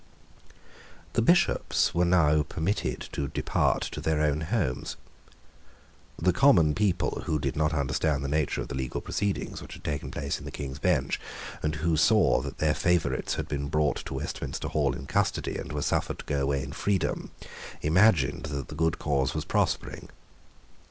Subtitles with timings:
[1.13, 4.95] The Bishops were now permitted to depart to their own homes.
[6.17, 9.83] The common people, who did not understand the nature of the legal proceedings which had
[9.83, 11.21] taken place in the King's Bench,
[11.61, 15.71] and who saw that their favourites had been brought to Westminster Hall in custody and
[15.71, 17.29] were suffered to go away in freedom,
[17.83, 20.09] imagined that the good cause was prospering.